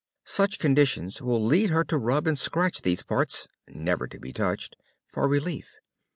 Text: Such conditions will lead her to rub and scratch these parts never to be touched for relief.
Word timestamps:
Such 0.25 0.57
conditions 0.57 1.21
will 1.21 1.39
lead 1.45 1.69
her 1.69 1.83
to 1.83 1.95
rub 1.99 2.25
and 2.25 2.35
scratch 2.35 2.81
these 2.81 3.03
parts 3.03 3.47
never 3.67 4.07
to 4.07 4.19
be 4.19 4.33
touched 4.33 4.75
for 5.07 5.27
relief. 5.27 5.75